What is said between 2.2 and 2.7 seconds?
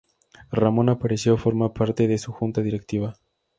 Junta